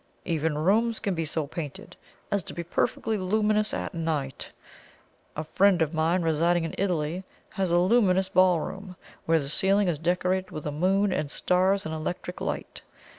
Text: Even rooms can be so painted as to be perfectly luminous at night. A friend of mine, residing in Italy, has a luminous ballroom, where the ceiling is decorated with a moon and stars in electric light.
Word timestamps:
Even 0.25 0.57
rooms 0.57 0.99
can 0.99 1.13
be 1.13 1.25
so 1.25 1.45
painted 1.45 1.95
as 2.31 2.41
to 2.41 2.55
be 2.55 2.63
perfectly 2.63 3.19
luminous 3.19 3.71
at 3.71 3.93
night. 3.93 4.51
A 5.35 5.43
friend 5.43 5.79
of 5.79 5.93
mine, 5.93 6.23
residing 6.23 6.63
in 6.63 6.73
Italy, 6.75 7.23
has 7.49 7.69
a 7.69 7.77
luminous 7.77 8.27
ballroom, 8.27 8.95
where 9.27 9.37
the 9.37 9.47
ceiling 9.47 9.87
is 9.87 9.99
decorated 9.99 10.49
with 10.49 10.65
a 10.65 10.71
moon 10.71 11.13
and 11.13 11.29
stars 11.29 11.85
in 11.85 11.91
electric 11.91 12.41
light. 12.41 12.81